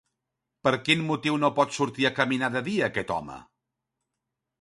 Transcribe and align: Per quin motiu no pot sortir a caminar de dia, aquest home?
Per 0.67 0.71
quin 0.85 1.03
motiu 1.09 1.37
no 1.43 1.51
pot 1.59 1.75
sortir 1.77 2.07
a 2.09 2.13
caminar 2.21 2.49
de 2.57 2.63
dia, 2.69 2.87
aquest 2.89 3.13
home? 3.17 3.37